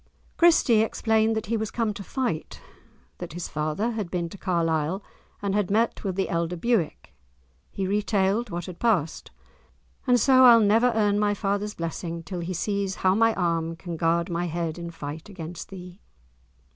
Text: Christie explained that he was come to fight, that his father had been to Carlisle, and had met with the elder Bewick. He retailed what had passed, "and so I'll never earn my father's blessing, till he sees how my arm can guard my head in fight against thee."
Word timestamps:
Christie 0.35 0.81
explained 0.81 1.35
that 1.35 1.45
he 1.45 1.55
was 1.55 1.69
come 1.69 1.93
to 1.93 2.03
fight, 2.03 2.59
that 3.19 3.33
his 3.33 3.47
father 3.47 3.91
had 3.91 4.09
been 4.09 4.29
to 4.29 4.37
Carlisle, 4.39 5.03
and 5.43 5.53
had 5.53 5.69
met 5.69 6.03
with 6.03 6.15
the 6.15 6.27
elder 6.27 6.55
Bewick. 6.57 7.13
He 7.69 7.85
retailed 7.85 8.49
what 8.49 8.65
had 8.65 8.79
passed, 8.79 9.29
"and 10.07 10.19
so 10.19 10.45
I'll 10.45 10.59
never 10.59 10.91
earn 10.95 11.19
my 11.19 11.35
father's 11.35 11.75
blessing, 11.75 12.23
till 12.23 12.39
he 12.39 12.53
sees 12.55 12.95
how 13.05 13.13
my 13.13 13.35
arm 13.35 13.75
can 13.75 13.95
guard 13.95 14.27
my 14.27 14.45
head 14.45 14.79
in 14.79 14.89
fight 14.89 15.29
against 15.29 15.69
thee." 15.69 16.01